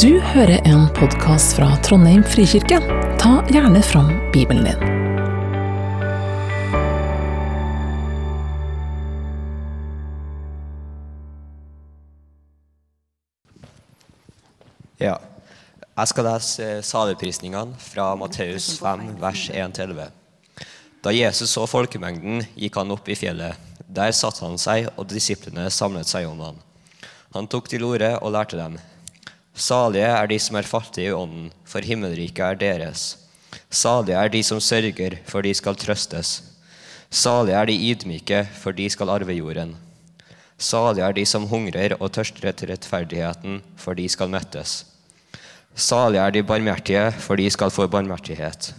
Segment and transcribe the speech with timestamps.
[0.00, 2.78] Du hører en podkast fra Trondheim frikirke.
[3.20, 4.78] Ta gjerne fram Bibelen din.
[14.96, 15.18] Ja.
[15.92, 20.08] Jeg skal lese saligprisningene fra Matteus 5, vers 1-11.
[21.04, 23.60] Da Jesus så folkemengden, gikk han opp i fjellet.
[23.92, 26.64] Der satte han seg, og disiplene samlet seg om han.
[27.36, 28.80] Han tok til orde og lærte dem.
[29.54, 33.18] Salige er de som er fattige i ånden, for himmelriket er deres.
[33.70, 36.42] Salige er de som sørger, for de skal trøstes.
[37.10, 39.76] Salige er de ydmyke, for de skal arve jorden.
[40.56, 44.86] Salige er de som hungrer og tørster etter rettferdigheten, for de skal mettes.
[45.74, 48.72] Salige er de barmhjertige, for de skal få barmhjertighet.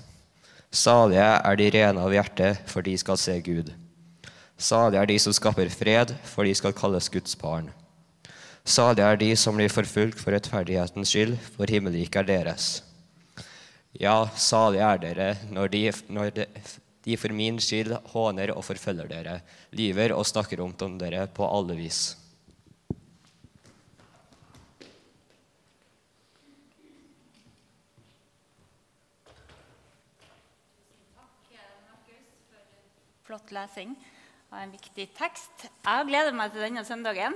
[0.72, 3.70] Salige er de rene av hjerte, for de skal se Gud.
[4.58, 7.70] Salige er de som skaper fred, for de skal kalles Guds barn.
[8.64, 12.68] Salige er de som blir forfulgt for rettferdighetens skyld, for himmelriket er deres.
[14.00, 16.46] Ja, salige er dere når de, når de,
[17.04, 19.42] de for min skyld håner og forfølger dere,
[19.76, 22.16] lyver og snakker ondt om dere på alle vis.
[33.28, 33.92] Flott lesing
[34.54, 35.68] av en viktig tekst.
[35.84, 37.36] Jeg gleder meg til denne søndagen.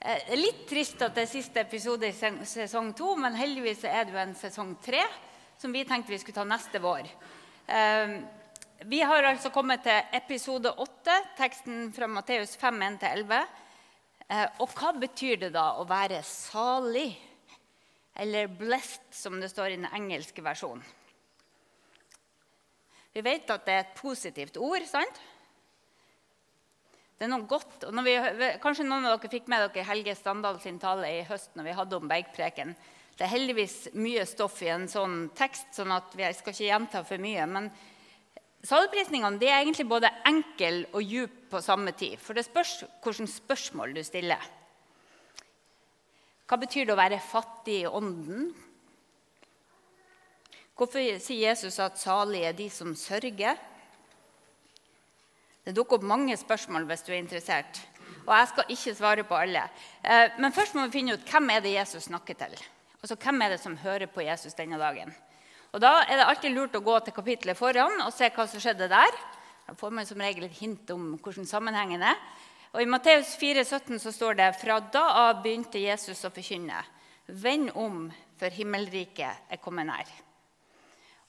[0.00, 2.14] Eh, litt trist at det er siste episode i
[2.48, 5.02] sesong to, men heldigvis er det jo en sesong tre
[5.60, 7.08] som vi tenkte vi skulle ta neste vår.
[7.68, 8.20] Eh,
[8.80, 13.42] Vi har altså kommet til episode åtte, teksten fra Matteus 5, 1-11.
[14.26, 17.18] Eh, Og hva betyr det da å være salig?
[18.16, 20.82] Eller 'blessed', som det står i den engelske versjonen.
[23.12, 24.86] Vi vet at det er et positivt ord.
[24.86, 25.20] sant?
[27.20, 27.82] Det er noe godt.
[27.84, 28.14] og vi,
[28.62, 31.74] Kanskje noen av dere fikk med dere Helge Standal sin tale i høst når vi
[31.76, 32.72] hadde om bergpreken.
[33.12, 37.02] Det er heldigvis mye stoff i en sånn tekst, sånn at jeg skal ikke gjenta
[37.04, 37.44] for mye.
[37.44, 37.68] Men
[38.64, 42.16] saligprisningene er egentlig både enkel og djup på samme tid.
[42.24, 44.48] For det spørs hvilke spørsmål du stiller.
[46.48, 48.48] Hva betyr det å være fattig i ånden?
[50.72, 53.60] Hvorfor sier Jesus at salige er de som sørger?
[55.70, 57.76] Det dukker opp mange spørsmål hvis du er interessert.
[58.24, 59.62] Og jeg skal ikke svare på alle.
[60.02, 62.56] Eh, Men først må vi finne ut hvem er det Jesus snakker til.
[63.00, 65.14] Altså, Hvem er det som hører på Jesus denne dagen?
[65.72, 68.58] Og Da er det alltid lurt å gå til kapitlet foran og se hva som
[68.58, 69.14] skjedde der.
[69.68, 72.18] Da får man som regel et hint om hvordan sammenhengen er.
[72.74, 76.82] Og I Matteus 4, 17 så står det fra da av begynte Jesus å forkynne.
[77.28, 80.10] Vend om, for himmelriket er kommet nær.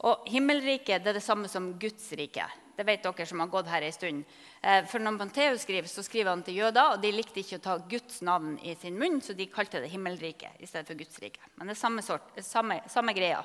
[0.01, 2.47] Og Himmelriket er det samme som Guds rike.
[2.81, 4.21] Det vet dere som har gått her en stund.
[4.61, 7.61] Eh, For når Matteus skriver, så skriver han til jøder, og de likte ikke å
[7.61, 11.19] ta Guds navn i sin munn, så de kalte det himmelriket i stedet for Guds
[11.21, 11.43] rike.
[11.59, 13.43] Men det er samme, sort, samme, samme greia.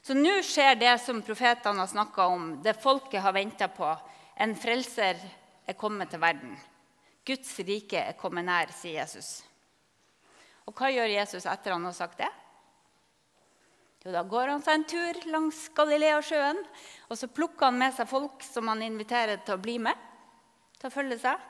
[0.00, 3.90] Så nå skjer det som profetene har snakka om, det folket har venta på.
[4.40, 5.20] En frelser
[5.68, 6.56] er kommet til verden.
[7.28, 9.42] Guds rike er kommet nær, sier Jesus.
[10.64, 12.32] Og hva gjør Jesus etter han har sagt det?
[14.04, 16.58] Jo, Da går han seg en tur langs Galileasjøen,
[17.08, 19.96] og så plukker han med seg folk som han inviterer til å bli med,
[20.76, 21.46] til å følge seg.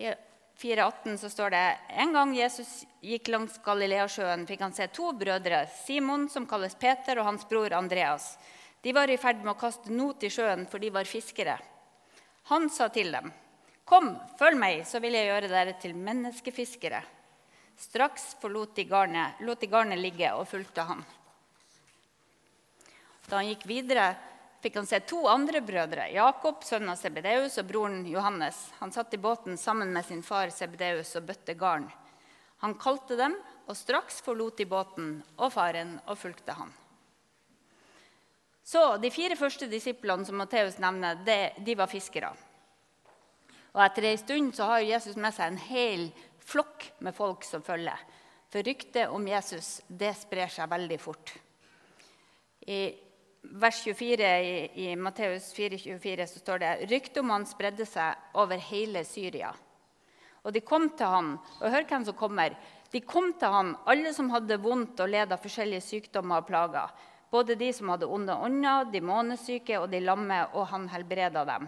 [0.00, 0.14] I
[0.56, 1.64] 4,18 så står det
[2.00, 2.70] en gang Jesus
[3.04, 7.76] gikk langs Galileasjøen, fikk han se to brødre, Simon, som kalles Peter, og hans bror
[7.76, 8.38] Andreas.
[8.80, 11.58] De var i ferd med å kaste not i sjøen, for de var fiskere.
[12.48, 13.32] Han sa til dem,
[13.84, 17.04] 'Kom, følg meg, så vil jeg gjøre dere til menneskefiskere.'
[17.76, 21.04] Straks forlot de garnet, lot de garnet ligge og fulgte ham.
[23.26, 24.12] Da han gikk videre,
[24.62, 28.58] fikk han se to andre brødre, Jakob, sønnen av Sebedeus, og broren Johannes.
[28.78, 31.88] Han satt i båten sammen med sin far Sebedeus og bøtte garn.
[32.62, 33.34] Han kalte dem,
[33.66, 36.70] og straks forlot de båten og faren og fulgte han.
[38.66, 42.32] Så De fire første disiplene som Matteus nevner, det, de var fiskere.
[43.74, 46.06] Og Etter en stund så har Jesus med seg en hel
[46.46, 47.98] flokk med folk som følger.
[48.50, 51.34] For ryktet om Jesus det sprer seg veldig fort.
[52.66, 53.05] I
[53.52, 58.60] vers 24 i, i Matteus 4,24 så står det ryktet om han spredde seg over
[58.70, 59.52] hele Syria.
[60.46, 62.54] Og de kom til han, og hør hvem som kommer.
[62.92, 66.92] De kom til han, alle som hadde vondt og led av forskjellige sykdommer og plager.
[67.34, 71.66] Både de som hadde onde ånder, de månesyke og de lamme, og han helbreda dem.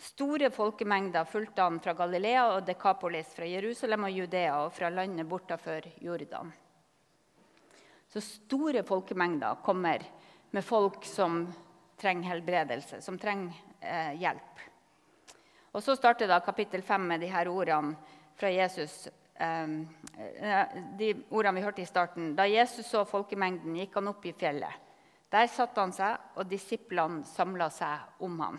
[0.00, 5.28] Store folkemengder fulgte han fra Galilea og Dekapolis, fra Jerusalem og Judea og fra landet
[5.28, 6.52] bortafor Jordan.
[8.10, 10.04] Så store folkemengder kommer
[10.50, 11.44] med folk som
[12.00, 14.64] trenger helbredelse, som trenger eh, hjelp.
[15.72, 17.94] Og Så starter da kapittel 5 med de her ordene
[18.38, 19.08] fra Jesus
[19.38, 19.76] eh,
[20.98, 22.34] de ordene vi hørte i starten.
[22.36, 24.88] Da Jesus så folkemengden, gikk han opp i fjellet.
[25.30, 28.58] Der satte han seg, og disiplene samla seg om ham.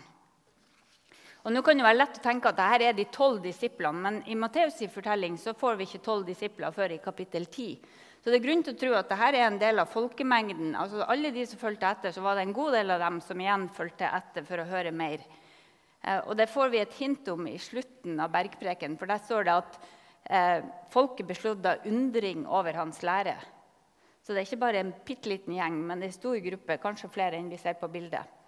[1.42, 4.20] Og nå kan det være lett å tenke at dette er de tolv disiplene, men
[4.30, 7.82] i Matteus' fortelling så får vi ikke tolv disipler før i kapittel 10.
[8.22, 10.76] Så det er grunn til å tro at dette er en del av folkemengden.
[10.78, 13.40] Altså Alle de som fulgte etter, så var det en god del av dem som
[13.42, 15.24] igjen fulgte etter for å høre mer.
[16.02, 19.48] Eh, og Det får vi et hint om i slutten av bergpreken, for der står
[19.48, 19.80] det at
[20.30, 23.34] eh, folket av undring over hans lære.
[24.22, 27.40] Så det er ikke bare en bitte liten gjeng, men en stor gruppe, kanskje flere
[27.40, 28.38] enn vi ser på bildet.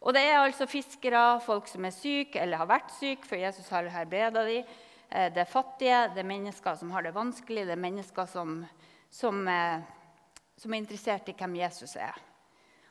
[0.00, 3.68] Og det er altså fiskere, folk som er syke eller har vært syke, for Jesus
[3.74, 4.70] har helbreda dem.
[5.10, 8.60] Eh, det er fattige, det er mennesker som har det vanskelig, det er mennesker som,
[9.10, 9.80] som, eh,
[10.56, 12.16] som er interessert i hvem Jesus er.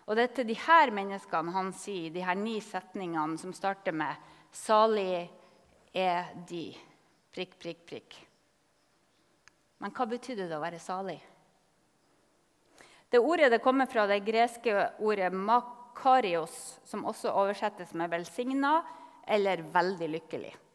[0.08, 4.16] Og det er til disse menneskene han sier de her ni setningene som starter med
[4.52, 5.30] 'Salig
[5.94, 6.78] er de'.
[7.32, 8.16] Prikk, prikk, prikk.
[9.78, 11.20] Men hva betydde det å være salig?
[13.10, 18.84] Det ordet det kommer fra det greske ordet makarios, som også oversettes med 'velsigna'
[19.28, 20.69] eller 'veldig lykkelig'.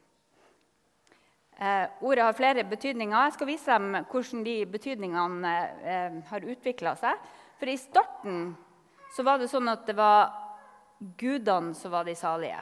[1.59, 3.15] Eh, ordet har flere betydninger.
[3.15, 5.53] Jeg skal vise dem hvordan de betydningene
[5.87, 7.21] eh, har utvikla seg.
[7.61, 8.41] For I starten
[9.15, 10.33] så var det sånn at det var
[11.21, 12.59] gudene som var de salige.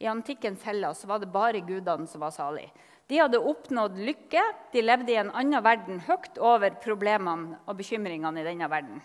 [0.00, 2.70] I antikkens Hellas var det bare gudene som var salige.
[3.10, 4.42] De hadde oppnådd lykke.
[4.70, 9.00] De levde i en annen verden høyt over problemene og bekymringene i denne verden.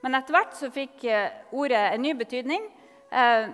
[0.00, 2.64] Men etter hvert så fikk eh, ordet en ny betydning.
[3.12, 3.52] Eh,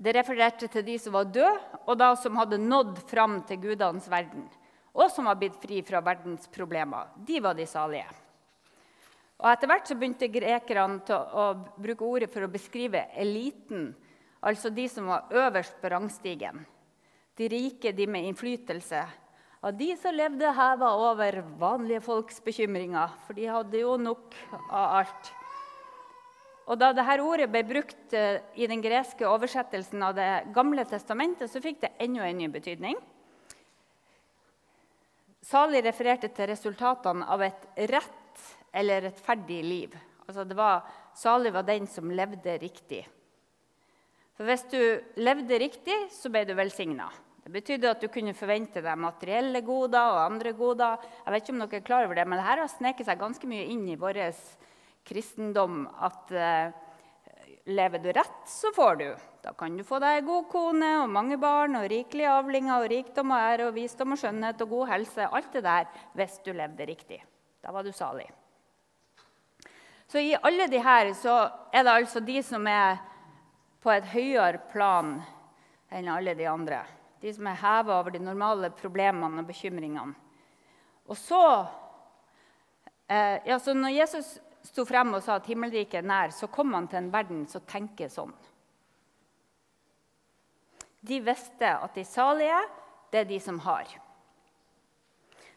[0.00, 1.52] det refererte til de som var døde,
[1.84, 4.46] og da som hadde nådd fram til gudenes verden.
[4.96, 7.12] Og som var blitt fri fra verdens problemer.
[7.26, 8.08] De var de salige.
[9.40, 11.44] Og Etter hvert så begynte grekerne til å
[11.80, 13.90] bruke ordet for å beskrive eliten.
[14.40, 16.64] Altså de som var øverst på rangstigen.
[17.36, 19.04] De rike, de med innflytelse.
[19.60, 24.32] Av de som levde heva over vanlige folks bekymringer, for de hadde jo nok
[24.70, 25.32] av alt.
[26.70, 31.50] Og Da dette ordet ble brukt eh, i den greske oversettelsen av Det gamle testamentet,
[31.50, 32.98] så fikk det enda en ny betydning.
[35.42, 39.96] Sali refererte til resultatene av et rett eller rettferdig liv.
[40.28, 40.84] Altså var,
[41.16, 43.02] Sali var den som levde riktig.
[44.38, 44.78] For Hvis du
[45.18, 47.10] levde riktig, så ble du velsigna.
[47.42, 51.02] Det betydde at du kunne forvente deg materielle goder og andre goder.
[51.24, 53.50] Jeg vet ikke om dere er klar over det, men dette har sneket seg ganske
[53.50, 54.22] mye inn i vår
[55.06, 55.84] kristendom.
[56.00, 56.72] At uh,
[57.70, 59.08] lever du rett, så får du.
[59.44, 63.32] Da kan du få deg god kone og mange barn og rikelige avlinger og rikdom
[63.32, 65.26] og ære og visdom og skjønnhet og god helse.
[65.26, 65.88] Alt det der
[66.18, 67.22] hvis du levde riktig.
[67.64, 68.28] Da var du salig.
[70.10, 71.36] Så i alle de her så
[71.72, 72.98] er det altså de som er
[73.80, 75.20] på et høyere plan
[75.90, 76.82] enn alle de andre
[77.20, 80.14] de som er heva over de normale problemene og bekymringene.
[81.10, 81.66] Og så,
[83.08, 86.74] eh, ja, så når Jesus sto frem og sa at himmelriket er nær, så kom
[86.76, 88.32] han til en verden som tenker sånn.
[91.00, 92.60] De visste at de salige,
[93.10, 93.88] det er de som har.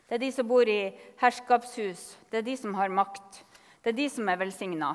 [0.08, 3.44] Det er de som bor i herskapshus, det er de som har makt.
[3.84, 4.94] Det er de som er velsigna.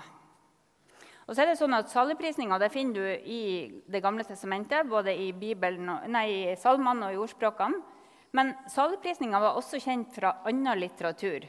[1.29, 3.43] Og så er det sånn at Saligprisninga finner du i
[3.85, 7.83] Det gamle testamentet, både i, Bibelen, nei, i salmene og i ordspråkene.
[8.33, 11.45] Men saligprisninga var også kjent fra annen litteratur.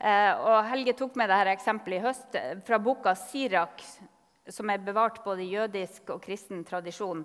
[0.00, 3.84] Eh, og Helge tok med dette eksempelet i høst eh, fra boka 'Sirak',
[4.48, 7.24] som er bevart både i jødisk og kristen tradisjon.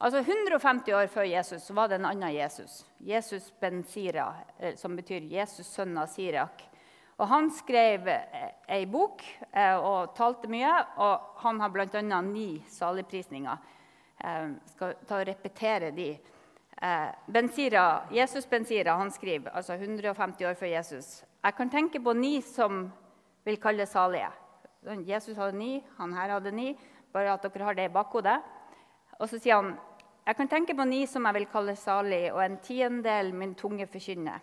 [0.00, 2.84] Altså 150 år før Jesus var det en annen Jesus.
[3.00, 6.64] Jesus ben Sira, eh, som betyr Jesus sønn av Sirak.
[7.18, 8.08] Og han skrev
[8.68, 9.22] ei bok
[9.80, 12.20] og talte mye, og han har bl.a.
[12.20, 13.56] ni saligprisninger.
[14.74, 16.10] Skal ta og repetere de.
[17.24, 22.40] Benzira, Jesus Benzira han skriver, altså 150 år før Jesus Jeg kan tenke på ni
[22.42, 22.88] som
[23.46, 24.32] vil kalle salige.
[25.06, 26.72] Jesus hadde ni, han her hadde ni.
[27.14, 28.40] Bare at dere har det i bakhodet.
[29.20, 29.76] Og så sier han
[30.26, 33.86] jeg kan tenke på ni som jeg vil kalle salig, og en tiendedel min tunge
[33.86, 34.40] forkynner.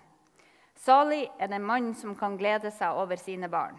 [0.80, 3.76] Salig er den mann som kan glede seg over sine barn.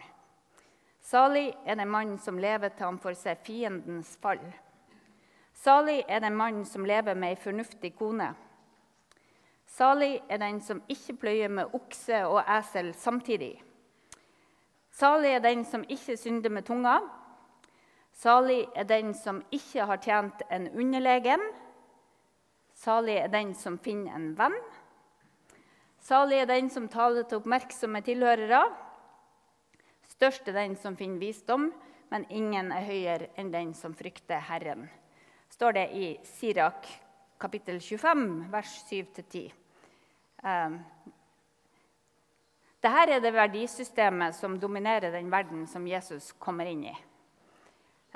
[1.01, 4.45] Salig er den mann som lever til han får se fiendens fall.
[5.57, 8.35] Salig er den mann som lever med ei fornuftig kone.
[9.75, 13.57] Salig er den som ikke pløyer med okse og esel samtidig.
[14.95, 17.01] Salig er den som ikke synder med tunga.
[18.15, 21.43] Salig er den som ikke har tjent en underlegen.
[22.75, 24.55] Salig er den som finner en venn.
[25.99, 28.63] Salig er den som taler til oppmerksomme tilhørere.
[30.07, 31.73] Størst er den som finner visdom,
[32.15, 34.87] men ingen er høyere enn den som frykter Herren.
[35.51, 36.87] står det i Sirak
[37.39, 39.64] kapittel 25, vers 7-10.
[40.45, 40.71] Eh,
[42.85, 46.95] dette er det verdisystemet som dominerer den verden som Jesus kommer inn i.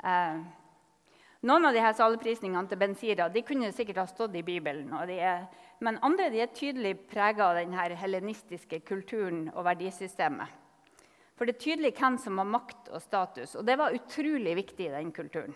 [0.03, 0.41] Eh,
[1.49, 4.91] noen av disse saleprisningene til Benzira de kunne sikkert ha stått i Bibelen.
[5.09, 5.47] Er,
[5.81, 10.53] men andre de er tydelig prega av den helenistiske kulturen og verdisystemet.
[11.39, 14.85] For det er tydelig hvem som har makt og status, og det var utrolig viktig
[14.85, 15.55] i den kulturen.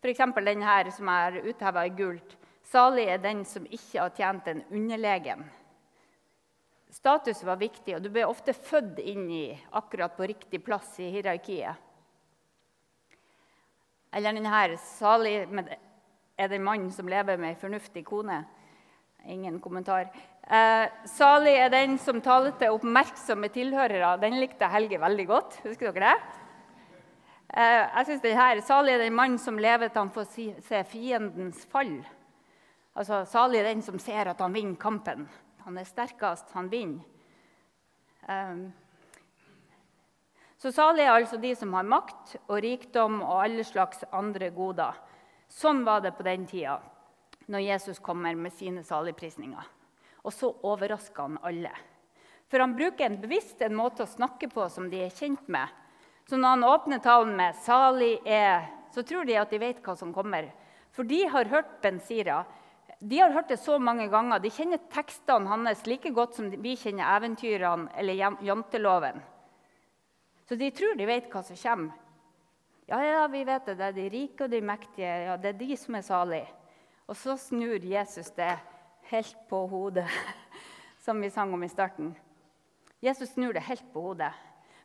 [0.00, 0.24] F.eks.
[0.40, 2.36] den her som er utheva i gult.
[2.66, 5.44] Salig er den som ikke har tjent en underlegen.
[6.90, 11.10] Status var viktig, og du ble ofte født inn i akkurat på riktig plass i
[11.10, 11.82] hierarkiet.
[14.16, 15.34] Eller denne salig
[16.36, 18.44] er den mann som lever med ei fornuftig kone.
[19.26, 20.08] Ingen kommentar.
[20.46, 24.14] Eh, salig er den som taler til oppmerksomme tilhørere.
[24.22, 25.58] Den likte Helge veldig godt.
[25.66, 26.42] Husker dere det?
[27.50, 30.46] Eh, jeg synes den her, Salig er den mann som lever til han får si,
[30.62, 31.98] se fiendens fall.
[32.94, 35.26] Altså, Salig er den som ser at han vinner kampen.
[35.66, 37.02] Han er sterkest, han vinner.
[38.26, 38.68] Um,
[40.56, 44.94] så salig er altså de som har makt og rikdom og alle slags andre goder.
[45.52, 46.78] Sånn var det på den tida,
[47.50, 49.66] når Jesus kommer med sine saligprisninger.
[50.26, 51.74] Og så overrasker han alle.
[52.50, 55.66] For han bruker en bevisst en måte å snakke på som de er kjent med.
[56.26, 59.96] Så når han åpner talen med 'salig er', så tror de at de vet hva
[59.96, 60.50] som kommer.
[60.90, 62.44] For de har hørt Benzira.
[62.98, 64.40] De har hørt det så mange ganger.
[64.40, 69.20] De kjenner tekstene hans like godt som vi kjenner eventyrene eller janteloven.
[70.48, 72.02] Så de tror de vet hva som kommer.
[72.86, 73.74] Ja, ja, vi vet det.
[73.80, 75.12] Det er de rike og de mektige.
[75.26, 76.46] Ja, det er de som er salige.
[77.10, 78.52] Og så snur Jesus det
[79.10, 80.06] helt på hodet,
[81.04, 82.14] som vi sang om i starten.
[83.02, 84.32] Jesus snur det helt på hodet.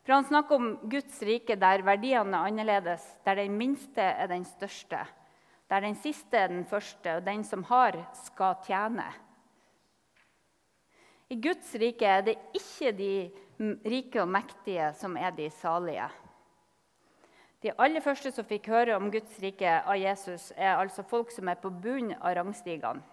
[0.02, 4.46] For han snakker om Guds rike der verdiene er annerledes, der den minste er den
[4.46, 5.04] største,
[5.72, 9.06] der den siste er den første, og den som har, skal tjene.
[11.32, 13.14] I Guds rike er det ikke de
[13.88, 16.10] rike og mektige som er de salige.
[17.64, 21.48] De aller første som fikk høre om Guds rike av Jesus, er altså folk som
[21.48, 23.06] er på bunnen av rangstigene.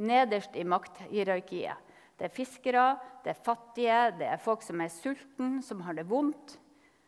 [0.00, 1.92] Nederst i makthierarkiet.
[2.18, 2.86] Det er fiskere,
[3.24, 6.56] det er fattige, det er folk som er sultne, som har det vondt.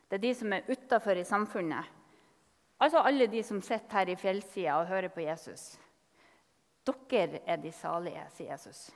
[0.07, 1.87] Det er de som er utafor i samfunnet.
[2.77, 5.75] Altså alle de som sitter her i fjellsida og hører på Jesus.
[6.87, 8.87] Dere er de salige, sier Jesus.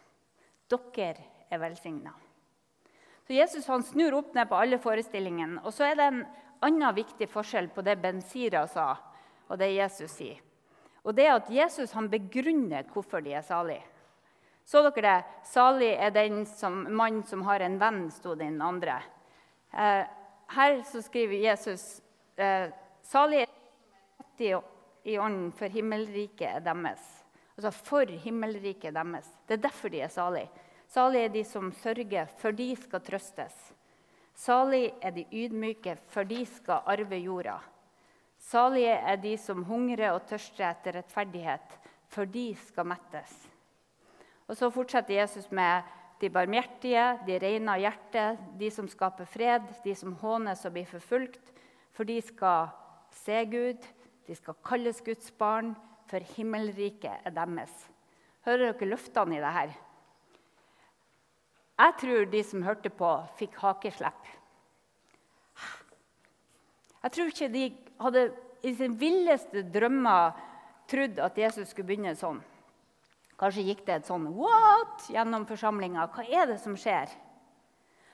[0.70, 1.16] Dere
[1.50, 2.14] er velsigna.
[3.28, 5.62] Så Jesus han snur opp ned på alle forestillingene.
[5.66, 6.22] Og så er det en
[6.62, 8.94] annen viktig forskjell på det Benzira sa,
[9.50, 10.40] og det Jesus sier.
[11.02, 13.84] Og det er at Jesus han begrunner hvorfor de er salige.
[14.66, 15.18] Så dere det?
[15.50, 19.00] Salig er den som, mann som har en venn, sto det i den andre.
[19.74, 20.04] Eh,
[20.56, 22.02] her så skriver Jesus
[22.38, 22.70] eh,
[23.02, 23.48] salig
[24.50, 24.62] er
[25.04, 27.04] i ånden, for himmelriket er deres.
[27.58, 29.30] Altså for himmelriket deres.
[29.48, 30.50] Det er derfor de er salige.
[30.88, 33.74] Salige er de som sørger, for de skal trøstes.
[34.36, 37.60] Salige er de ydmyke, for de skal arve jorda.
[38.42, 41.80] Salige er de som hungrer og tørster etter rettferdighet,
[42.10, 43.34] for de skal mettes.
[44.48, 45.82] Og Så fortsetter Jesus med
[46.22, 50.86] de barmhjertige, de rene av hjerte, de som skaper fred, de som hånes og blir
[50.86, 51.54] forfulgt,
[51.94, 52.68] for de skal
[53.12, 53.88] se Gud,
[54.32, 55.74] de skal kalles Guds barn,
[56.08, 57.72] for himmelriket er deres.
[58.48, 59.74] Hører dere løftene i det her?
[61.82, 63.10] Jeg tror de som hørte på,
[63.40, 64.30] fikk hakeslepp.
[67.02, 67.66] Jeg tror ikke de
[68.06, 68.24] hadde
[68.64, 70.38] i sin villeste drømmer
[70.92, 72.40] trodd at Jesus skulle begynne sånn.
[73.42, 75.10] Kanskje gikk det et sånn What?
[75.12, 76.06] gjennom forsamlinga.
[76.14, 77.10] Hva er det som skjer?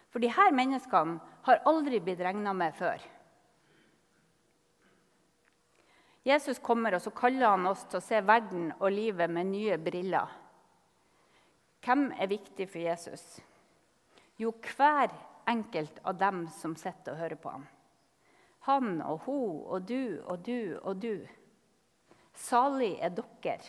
[0.09, 3.03] For de her menneskene har aldri blitt regna med før.
[6.27, 9.77] Jesus kommer, og så kaller han oss til å se verden og livet med nye
[9.79, 10.33] briller.
[11.85, 13.23] Hvem er viktig for Jesus?
[14.35, 15.13] Jo, hver
[15.47, 17.65] enkelt av dem som sitter og hører på ham.
[18.67, 21.23] Han og hun og du og du og du.
[22.35, 23.61] Salig er dere.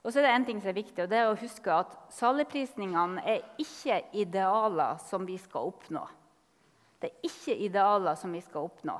[0.00, 1.96] Og så er det en ting som er viktig, og det er å huske at
[2.14, 6.06] saligprisningene er ikke idealer som vi skal oppnå.
[7.02, 8.94] Det er ikke idealer som vi skal oppnå.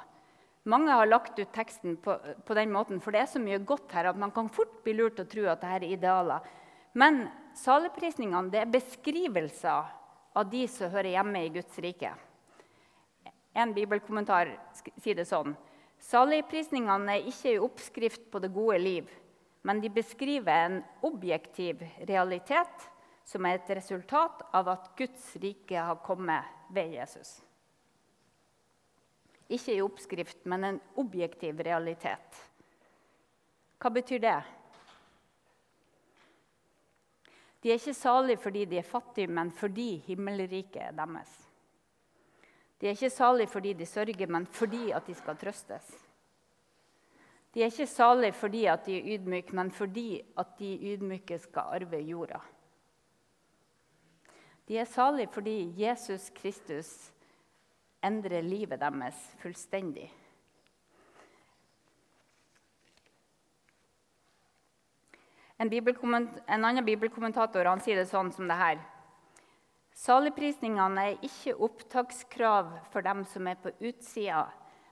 [0.68, 3.92] Mange har lagt ut teksten på, på den måten, for det er så mye godt
[3.96, 6.50] her at man kan fort bli lurt til å tro at dette er idealer.
[6.92, 7.22] Men
[7.56, 9.88] saligprisningene det er beskrivelser
[10.36, 12.12] av de som hører hjemme i Guds rike.
[13.56, 14.52] En bibelkommentar
[15.00, 15.56] sier det sånn.
[16.00, 19.10] Saligprisningene er ikke en oppskrift på det gode liv,
[19.66, 22.88] men de beskriver en objektiv realitet
[23.26, 27.40] som er et resultat av at Guds rike har kommet ved Jesus.
[29.50, 32.40] Ikke en oppskrift, men en objektiv realitet.
[33.80, 34.38] Hva betyr det?
[37.60, 41.32] De er ikke salige fordi de er fattige, men fordi himmelriket er deres.
[42.80, 45.90] De er ikke salige fordi de sørger, men fordi at de skal trøstes.
[47.54, 51.76] De er ikke salige fordi at de er ydmyke, men fordi at de ydmyke skal
[51.76, 52.40] arve jorda.
[54.68, 57.12] De er salige fordi Jesus Kristus
[58.02, 60.08] endrer livet deres fullstendig.
[65.60, 68.78] En, en, annen bibelkommentator sier det sånn som det her.
[69.92, 74.46] Saligprisningene er ikke opptakskrav for dem som er på utsida,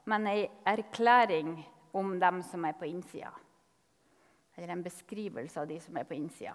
[0.05, 1.55] men ei erklæring
[1.97, 3.33] om dem som er på innsida.
[4.59, 6.53] Eller en beskrivelse av de som er på innsida.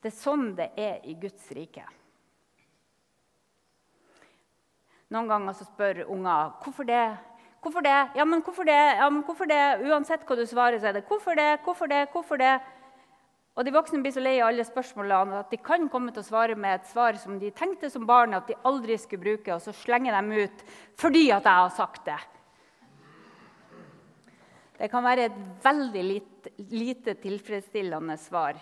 [0.00, 1.86] Det er sånn det er i Guds rike.
[5.10, 7.06] Noen ganger så spør unger hvorfor det.
[7.60, 7.96] Hvorfor det?
[8.16, 8.72] Ja, men hvorfor det?
[8.72, 9.62] Ja, men hvorfor det?
[9.84, 12.54] Uansett hva du svarer, så er det hvorfor det, hvorfor det, hvorfor det?
[13.58, 16.28] Og De voksne blir så lei av alle spørsmålene at de kan komme til å
[16.28, 19.60] svare med et svar som de tenkte som barn at de aldri skulle bruke, og
[19.60, 20.62] så slenger de ut
[20.96, 22.26] 'fordi at jeg har sagt det'.
[24.78, 28.54] Det kan være et veldig lite, lite tilfredsstillende svar.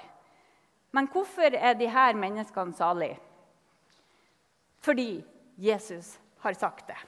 [0.93, 3.19] Men hvorfor er disse menneskene salige?
[4.81, 5.25] Fordi
[5.59, 6.99] Jesus har sagt det.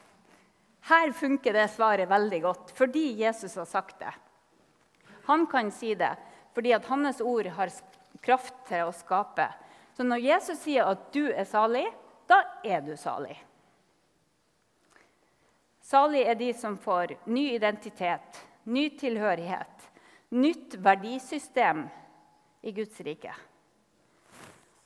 [0.91, 4.13] Her funker det svaret veldig godt fordi Jesus har sagt det.
[5.29, 6.15] Han kan si det
[6.55, 7.71] fordi at hans ord har
[8.25, 9.47] kraft til å skape.
[9.95, 11.87] Så når Jesus sier at du er salig,
[12.27, 13.37] da er du salig.
[15.91, 19.87] Salig er de som får ny identitet, ny tilhørighet,
[20.31, 21.87] nytt verdisystem
[22.63, 23.35] i Guds rike.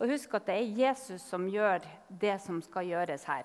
[0.00, 3.44] Og husk at det er Jesus som gjør det som skal gjøres her.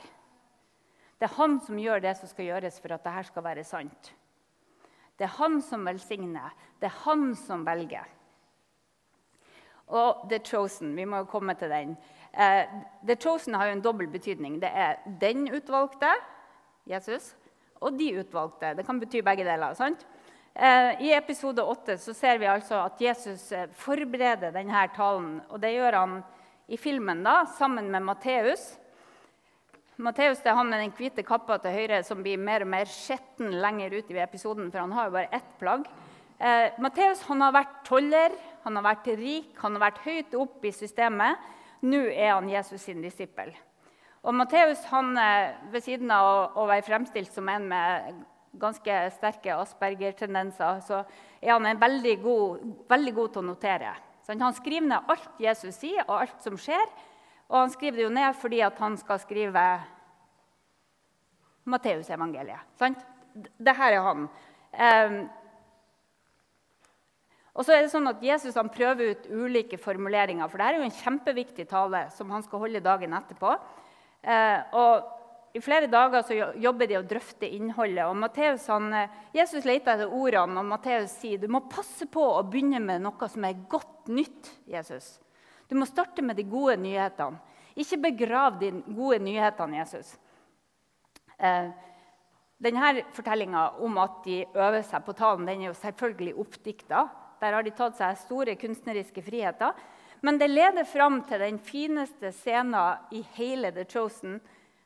[1.19, 4.13] Det er han som gjør det som skal gjøres for at dette skal være sant.
[5.19, 6.53] Det er han som velsigner.
[6.79, 8.07] Det er han som velger.
[9.89, 10.93] Og The Chosen.
[10.95, 11.97] Vi må komme til den.
[12.31, 12.71] Eh,
[13.03, 14.61] The Chosen har jo en dobbel betydning.
[14.61, 16.13] Det er den utvalgte,
[16.87, 17.33] Jesus,
[17.81, 18.77] og de utvalgte.
[18.77, 19.73] Det kan bety begge deler.
[19.73, 20.05] sant?
[20.55, 25.41] Eh, I episode 8 så ser vi altså at Jesus eh, forbereder denne talen.
[25.49, 26.21] Og det gjør han
[26.67, 28.78] i filmen da, sammen med Matteus.
[29.99, 32.87] Matteus det er han med den hvite kappa til høyre som blir mer og mer
[32.87, 35.87] skitten lenger ut i episoden, for han har jo bare ett plagg.
[36.39, 40.71] Eh, Matteus har vært toller, han har vært rik, han har vært høyt opp i
[40.71, 41.43] systemet.
[41.83, 43.51] Nå er han Jesus sin disippel.
[44.23, 45.13] Og Matteus, han,
[45.71, 48.23] ved siden av å, være fremstilt som en med
[48.59, 51.03] ganske sterke Asperger-tendenser, så
[51.39, 53.93] er han veldig god, veldig god til å notere.
[54.23, 56.87] Så han skriver ned alt Jesus sier, og alt som skjer.
[57.49, 59.65] Og han skriver det jo ned fordi han skal skrive
[61.69, 62.77] Matteusevangeliet.
[63.57, 64.25] Dette er han.
[64.69, 65.19] Um,
[67.57, 70.47] og så er det sånn at Jesus prøver ut ulike formuleringer.
[70.47, 73.55] For dette er jo en kjempeviktig tale som han skal holde dagen etterpå.
[74.23, 78.05] Uh, og I flere dager så jobber de og drøfter innholdet.
[78.05, 82.21] og Matteus, han, eh, Jesus leter etter ordene, og Matteus sier du må passe på
[82.21, 84.51] å begynne med noe som er godt nytt.
[84.69, 85.17] Jesus.
[85.69, 87.37] Du må starte med de gode nyhetene.
[87.79, 90.15] Ikke begrav de gode nyhetene, Jesus.
[91.37, 91.69] Eh,
[92.59, 97.05] denne Fortellinga om at de øver seg på talen, den er jo selvfølgelig oppdikta.
[97.39, 99.77] Der har de tatt seg store kunstneriske friheter.
[100.25, 104.41] Men det leder fram til den fineste scenen i hele The Chosen,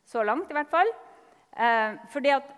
[0.06, 0.92] så langt i hvert fall.
[1.56, 2.52] Eh, fordi at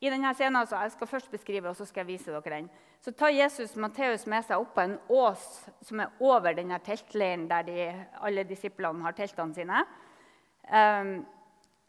[0.00, 2.70] i denne scenen, så Jeg skal først beskrive, og så skal jeg vise dere den.
[3.04, 5.42] Så tar Jesus Matteus med seg opp på en ås
[5.84, 7.82] som er over denne teltleiren der de,
[8.24, 9.82] alle disiplene har teltene sine.
[10.72, 11.18] Um,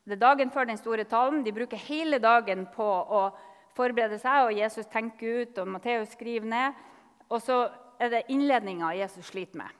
[0.03, 1.45] det er dagen før den store talen.
[1.45, 3.21] De bruker hele dagen på å
[3.77, 4.49] forberede seg.
[4.49, 6.83] og Jesus tenker ut, og Matteus skriver ned.
[7.29, 7.61] Og så
[7.95, 9.79] er det innledninga Jesus sliter med.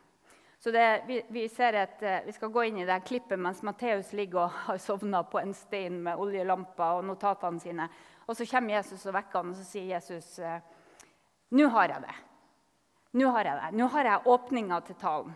[0.64, 4.14] Så det, vi, vi, et, eh, vi, skal gå inn i det klippet mens Matteus
[4.16, 7.92] ligger og har sovna på en stein med oljelamper og notatene sine.
[8.26, 10.64] Og så kommer Jesus og vekker han, og så sier Jesus eh,
[11.50, 12.16] Nå har jeg det.
[13.16, 13.72] Nå har jeg det.
[13.78, 15.36] Nå har jeg åpninga til talen.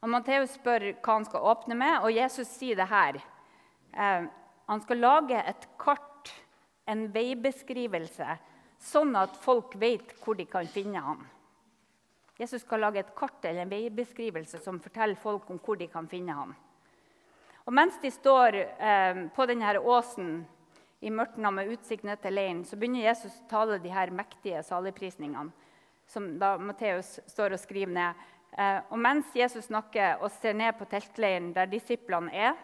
[0.00, 3.18] Og Matteus spør hva han skal åpne med, og Jesus sier det her.
[3.92, 4.28] Eh,
[4.70, 6.30] han skal lage et kart,
[6.88, 8.38] en veibeskrivelse,
[8.80, 11.26] sånn at folk vet hvor de kan finne ham.
[12.40, 16.08] Jesus skal lage et kart eller en veibeskrivelse som forteller folk om hvor de kan
[16.08, 16.54] finne ham.
[17.68, 20.38] Og mens de står eh, på denne åsen
[21.00, 24.62] i mørket med utsikt ned til leiren, så begynner Jesus å tale de her mektige
[24.66, 25.52] saligprisningene,
[26.10, 28.26] som da Matteus står og skriver ned.
[28.58, 32.58] Eh, og mens Jesus snakker og ser ned på teltleiren der disiplene er,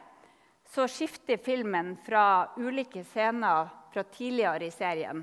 [0.67, 5.23] så skifter filmen fra ulike scener fra tidligere i serien.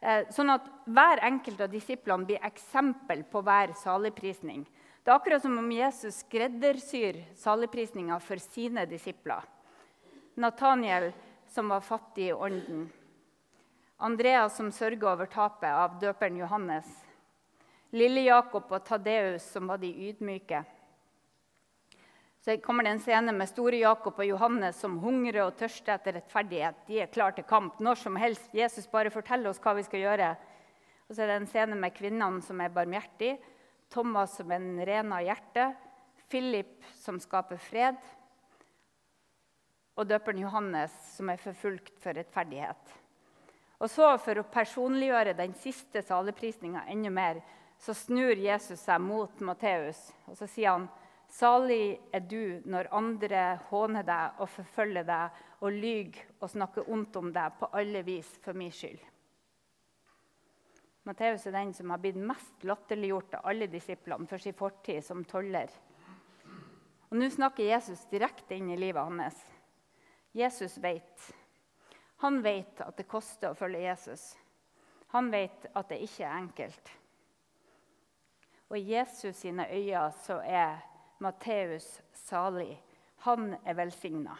[0.00, 4.64] Eh, sånn at hver enkelt av disiplene blir eksempel på hver saligprisning.
[5.02, 9.44] Det er akkurat som om Jesus skreddersyr saligprisninga for sine disipler.
[10.40, 11.12] Nataniel,
[11.52, 12.86] som var fattig i ånden.
[13.96, 16.86] Andreas, som sørga over tapet av døperen Johannes.
[17.92, 20.62] Lille Jakob og Tadeus, som var de ydmyke.
[22.42, 26.16] Så kommer det en scene med store Jakob og Johannes som hungrer og tørster etter
[26.16, 26.80] rettferdighet.
[26.88, 28.48] De er klare til kamp når som helst.
[28.56, 30.32] Jesus bare forteller oss hva vi skal gjøre.
[31.06, 33.36] Og så er det en scene med kvinnene som er barmhjertige.
[33.92, 35.68] Thomas som er en ren av hjerte.
[36.32, 38.00] Philip som skaper fred.
[40.02, 42.94] Og døperen Johannes som er forfulgt for rettferdighet.
[43.78, 47.38] Og så, for å personliggjøre den siste saligprisninga enda mer,
[47.78, 50.90] så snur Jesus seg mot Matteus og så sier han,
[51.32, 57.16] Salig er du når andre håner deg og forfølger deg og lyver og snakker ondt
[57.16, 59.00] om deg på alle vis for min skyld.
[61.08, 65.24] Matteus er den som har blitt mest latterliggjort av alle disiplene for sin fortid som
[65.24, 65.72] toller.
[67.08, 69.40] Og Nå snakker Jesus direkte inn i livet hans.
[70.32, 71.34] Jesus vet.
[72.22, 74.32] Han vet at det koster å følge Jesus.
[75.12, 76.92] Han vet at det ikke er enkelt.
[78.72, 80.78] Og i Jesus sine øyne så er
[81.20, 82.78] Matteus salig.
[83.26, 84.38] Han er velsigna.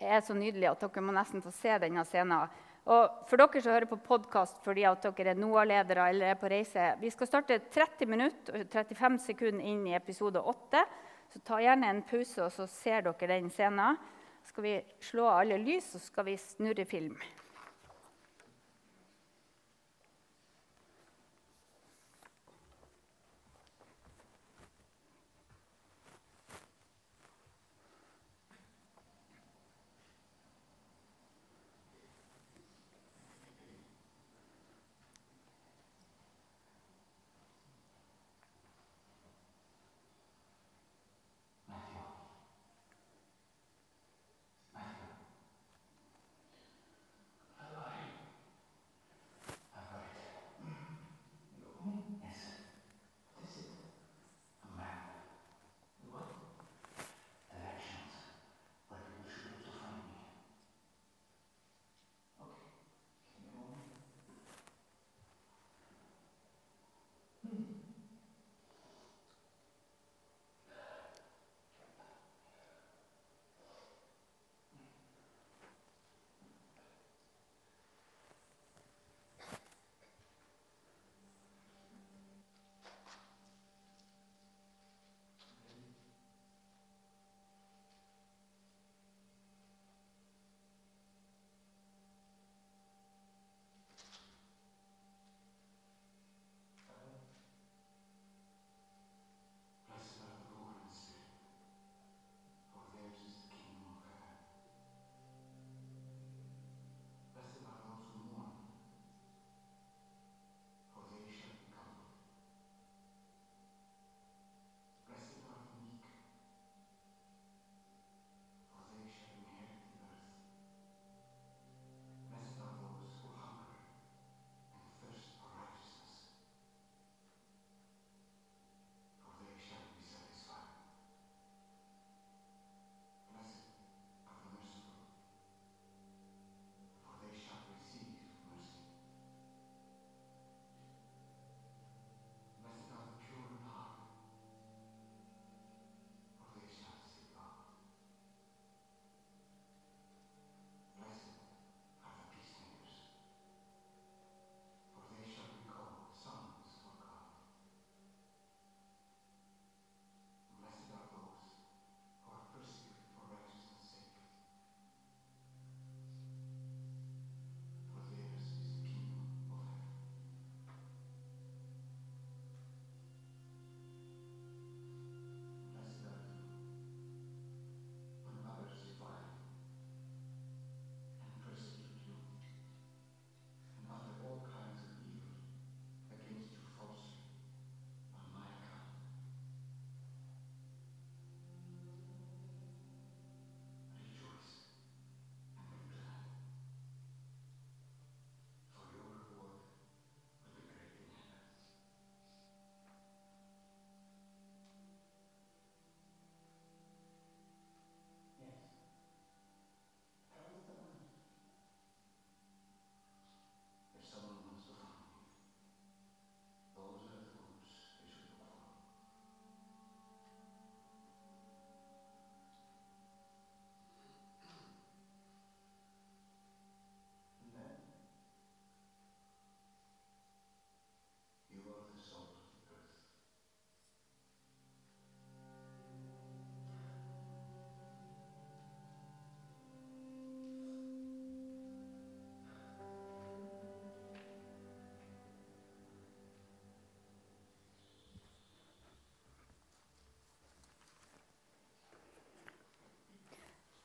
[0.00, 2.52] Det er så nydelig at dere må nesten få se denne scenen.
[2.90, 6.48] Og for dere som hører på podkast fordi at dere er NOA-ledere eller er på
[6.48, 10.84] reise Vi skal starte 30 minutter og 35 sekunder inn i episode 8.
[11.30, 13.98] Så ta gjerne en pause, og så ser dere den scenen.
[14.44, 14.72] Skal vi
[15.04, 17.14] slå av alle lys, så skal vi snurre film.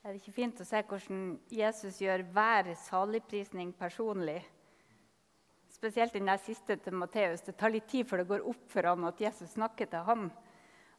[0.06, 4.36] Er det ikke fint å se hvordan Jesus gjør hver saligprisning personlig?
[5.66, 7.40] Spesielt den der siste til Matteus.
[7.42, 10.28] Det tar litt tid før det går opp for han at Jesus snakker til ham.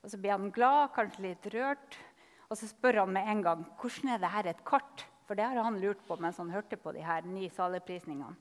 [0.04, 1.96] Og Så blir han glad, kanskje litt rørt,
[2.50, 5.06] og så spør han med en gang hvordan er dette et kart.
[5.24, 8.36] For det har han lurt på mens han hørte på de her ni saligprisningene.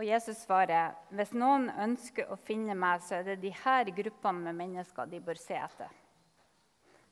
[0.00, 4.48] Og Jesus svarer hvis noen ønsker å finne meg, så er det de her gruppene
[4.48, 5.92] med mennesker de bør se etter.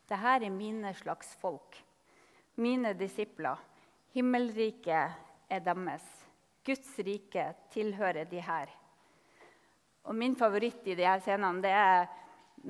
[0.09, 1.83] Dette er mine slags folk
[2.61, 3.59] mine disipler.
[4.15, 6.05] Himmelriket er deres.
[6.67, 8.71] Guds rike tilhører de her.
[10.05, 12.09] Og Min favoritt i disse scenene det er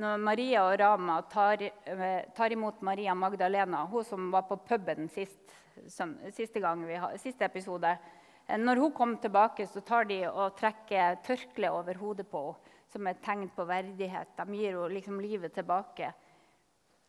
[0.01, 5.09] når Maria og Rama tar, eh, tar imot Maria Magdalena, hun som var på puben
[5.09, 5.51] sist,
[5.89, 7.99] som, siste, har, siste, episode.
[8.47, 12.79] Eh, når hun kom tilbake, så tar de og trekker tørkle over hodet på henne
[12.91, 14.33] som et tegn på verdighet.
[14.37, 16.13] De gir henne liksom livet tilbake.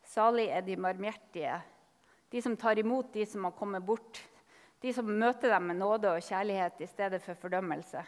[0.05, 1.55] Salig er de barmhjertige,
[2.31, 4.21] de som tar imot de som har kommet bort.
[4.79, 8.01] De som møter dem med nåde og kjærlighet i stedet for fordømmelse.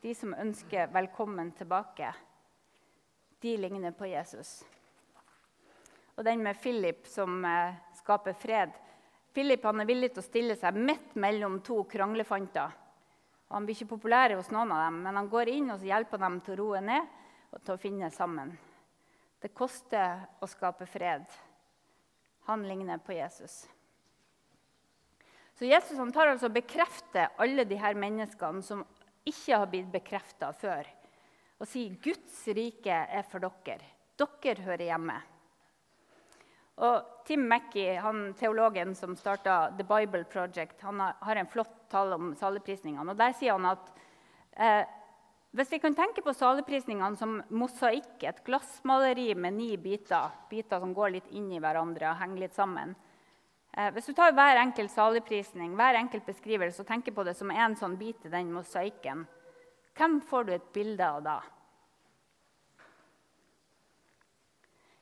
[0.00, 2.12] De som ønsker velkommen tilbake.
[3.42, 4.60] De ligner på Jesus.
[6.14, 8.70] Og den med Philip som eh, skaper fred.
[9.34, 12.70] Philip er villig til å stille seg midt mellom to kranglefanter.
[13.50, 16.38] Han blir ikke populær hos noen av dem, men han går inn og hjelper dem
[16.46, 17.14] til å roe ned
[17.50, 18.54] og til å finne sammen.
[19.42, 21.26] Det koster å skape fred.
[22.50, 23.68] Han ligner på Jesus.
[25.54, 28.80] Så Jesus han tar altså og bekrefter alle de her menneskene som
[29.22, 30.88] ikke har blitt bekrefta før,
[31.60, 33.86] og sier Guds rike er for dere.
[34.18, 35.20] Dere hører hjemme.
[36.80, 42.18] Og Tim Mackey, han teologen som starta The Bible Project, han har en flott tale
[42.18, 43.12] om saligprisningene.
[43.12, 43.94] og Der sier han at
[44.56, 44.82] eh,
[45.50, 50.92] hvis vi kan tenke på saligprisningene som mosaikk, et glassmaleri med ni biter, biter som
[50.94, 52.94] går litt inn i hverandre og henger litt sammen
[53.74, 57.50] eh, Hvis du tar hver enkelt saligprisning, hver enkelt beskrivelse og tenker på det som
[57.50, 59.26] en sånn bit i den mosaikken,
[59.98, 61.40] hvem får du et bilde av da?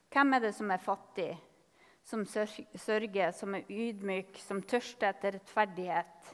[0.09, 1.29] Hvem er det som er fattig,
[2.09, 6.33] som sørger, som er ydmyk, som tørster etter rettferdighet?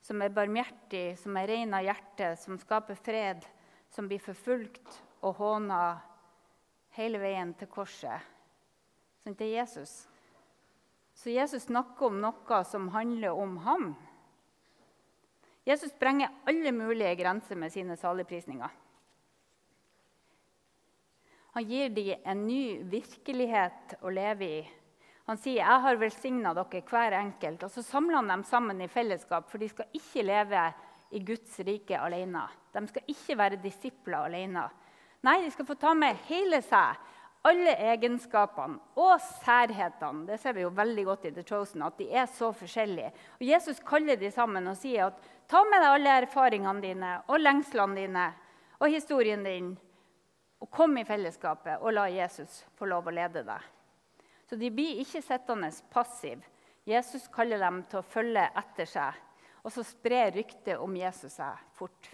[0.00, 3.44] Som er barmhjertig, som er ren av hjerte, som skaper fred,
[3.92, 5.80] som blir forfulgt og håna
[6.96, 8.24] hele veien til korset.
[9.20, 9.92] Sånn, det Jesus.
[11.14, 13.90] Så Jesus snakker om noe som handler om ham.
[15.68, 18.70] Jesus sprenger alle mulige grenser med sine saligprisninger.
[21.52, 24.60] Han gir dem en ny virkelighet å leve i
[25.26, 28.88] han sier, 'Jeg har velsigna dere hver enkelt.' Og så samler han dem sammen i
[28.88, 30.72] fellesskap, for de skal ikke leve
[31.10, 32.48] i Guds rike alene.
[32.72, 34.68] De skal ikke være disipler alene.
[35.22, 36.96] Nei, de skal få ta med hele seg.
[37.48, 40.26] Alle egenskapene og særhetene.
[40.28, 43.12] Det ser vi jo veldig godt i The Chosen, at de er så forskjellige.
[43.40, 47.40] Og Jesus kaller de sammen og sier at ta med deg alle erfaringene dine og
[47.40, 48.26] lengslene dine
[48.80, 49.72] og historien din,
[50.60, 53.79] og kom i fellesskapet og la Jesus få lov å lede deg.
[54.50, 56.42] Så de blir ikke sittende passive.
[56.82, 59.20] Jesus kaller dem til å følge etter seg.
[59.62, 62.08] Og så sprer ryktet om Jesus seg fort.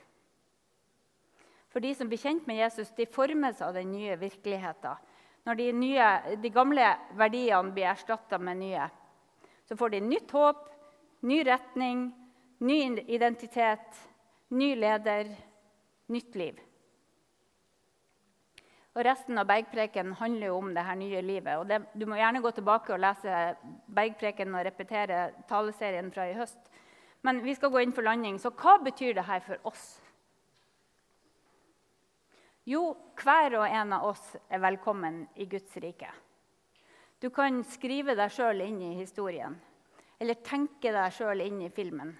[1.73, 5.01] For de som blir kjent med Jesus, de formes av den nye virkeligheten.
[5.49, 6.11] Når de, nye,
[6.43, 8.85] de gamle verdiene blir erstatta med nye,
[9.65, 10.67] så får de nytt håp,
[11.25, 12.11] ny retning,
[12.61, 12.79] ny
[13.17, 13.97] identitet,
[14.53, 15.33] ny leder,
[16.13, 16.61] nytt liv.
[18.97, 21.59] Og Resten av Bergpreken handler jo om det her nye livet.
[21.61, 23.41] Og det, du må gjerne gå tilbake og lese
[23.93, 25.19] Bergpreken og repetere
[25.51, 26.71] taleserien fra i høst.
[27.21, 28.39] Men vi skal gå inn for landing.
[28.41, 29.85] Så hva betyr det her for oss?
[32.67, 36.09] Jo, hver og en av oss er velkommen i Guds rike.
[37.21, 39.55] Du kan skrive deg sjøl inn i historien,
[40.19, 42.17] eller tenke deg sjøl inn i filmen.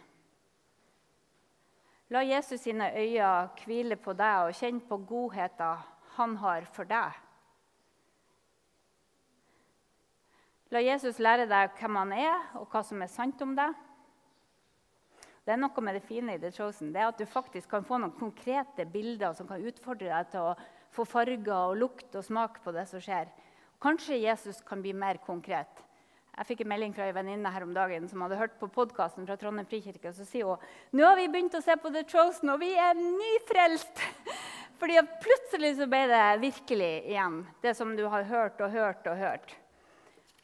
[2.13, 7.23] La Jesus sine øyne hvile på deg og kjenne på godheten han har for deg.
[10.75, 13.75] La Jesus lære deg hvem han er, og hva som er sant om deg.
[15.47, 17.87] Det er noe med det fine i The Chosen, det er at du faktisk kan
[17.87, 20.57] få noen konkrete bilder som kan utfordre deg til å
[20.97, 23.31] få farger og lukt og smak på det som skjer.
[23.83, 25.85] Kanskje Jesus kan bli mer konkret.
[26.37, 29.25] Jeg fikk en melding fra en venninne her om dagen som hadde hørt på podkasten
[29.29, 30.11] fra Trondheim frikirke.
[30.13, 32.99] Så sier hun nå har vi begynt å se på The Chosen, og vi er
[32.99, 34.03] nyfrelst.
[34.77, 39.17] Fordi plutselig så ble det virkelig igjen, det som du har hørt og hørt og
[39.17, 39.55] hørt.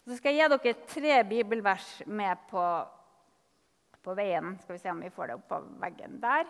[0.06, 2.64] Så skal jeg gi dere tre bibelvers med på,
[4.02, 4.56] på veien.
[4.62, 6.48] Skal vi se om vi får det opp på veggen der.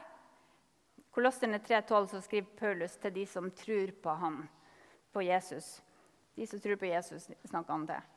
[1.12, 4.38] Kolosserne 3,12 så skriver Paulus til de som tror på han,
[5.12, 5.74] på Jesus.
[6.38, 8.08] De som tror på Jesus, snakker han til.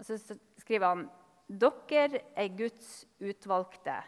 [0.00, 0.18] Og så
[0.58, 1.06] skriver han
[1.50, 4.00] dere er Guds utvalgte,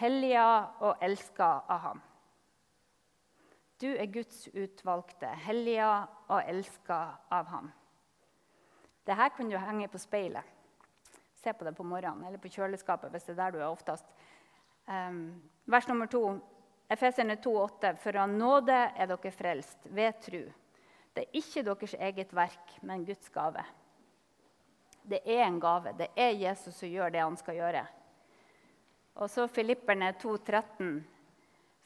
[0.00, 0.44] hellige
[0.80, 2.04] og elska av ham.
[3.80, 5.86] Du er Guds utvalgte, hellige
[6.28, 6.98] og elska
[7.32, 7.70] av ham.
[9.08, 10.44] Dette kan du henge på speilet.
[11.40, 14.04] Se på det på morgenen eller på kjøleskapet hvis det er der du er oftest.
[14.84, 16.24] Um, vers nummer to,
[16.90, 20.42] Efeserne 2,8.: For av nåde er dere frelst ved tru.
[21.14, 23.62] Det er ikke deres eget verk, men Guds gave.
[25.02, 25.94] Det er en gave.
[25.98, 27.86] Det er Jesus som gjør det han skal gjøre.
[29.14, 31.00] Og så Filipperne 2,13.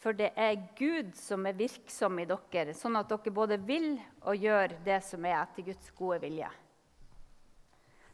[0.03, 4.37] For det er Gud som er virksom i dere, sånn at dere både vil og
[4.37, 6.51] gjør det som er etter Guds gode vilje.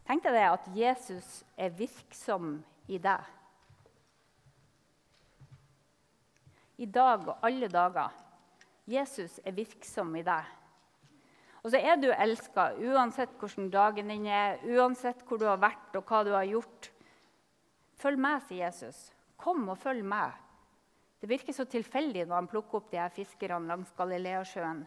[0.07, 1.27] Tenk deg det at Jesus
[1.59, 2.57] er virksom
[2.91, 3.27] i deg.
[6.81, 8.15] I dag og alle dager.
[8.91, 10.57] Jesus er virksom i deg.
[11.61, 15.99] Og så er du elska uansett hvordan dagen din er, uansett hvor du har vært
[15.99, 16.89] og hva du har gjort.
[18.01, 19.11] Følg med, sier Jesus.
[19.41, 20.33] Kom og følg med.
[21.21, 24.87] Det virker så tilfeldig når han plukker opp de her fiskerne langs Galileasjøen.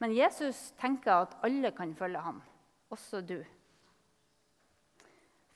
[0.00, 2.40] Men Jesus tenker at alle kan følge ham,
[2.92, 3.38] også du.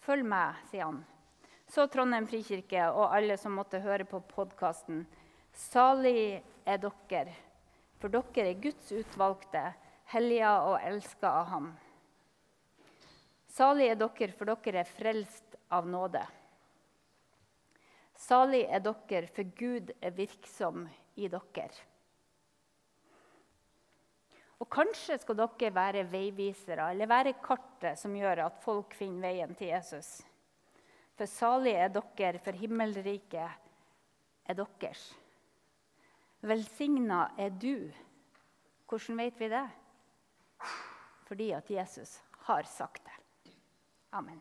[0.05, 1.01] Følg meg, sier han.
[1.69, 5.03] Så Trondheim frikirke og alle som måtte høre på podkasten.
[5.53, 7.35] Salig er dere,
[8.01, 9.65] for dere er Guds utvalgte,
[10.13, 11.69] hellige og elska av Ham.
[13.53, 16.23] Salig er dere, for dere er frelst av nåde.
[18.19, 21.69] Salig er dere, for Gud er virksom i dere.
[24.59, 29.55] Og kanskje skal dere være veivisere eller være kartet som gjør at folk finner veien
[29.55, 30.17] til Jesus.
[31.15, 33.47] For salig er dere, for himmelriket
[34.49, 35.13] er deres.
[36.43, 37.91] Velsigna er du.
[38.89, 39.67] Hvordan vet vi det?
[41.29, 43.53] Fordi at Jesus har sagt det.
[44.13, 44.41] Amen.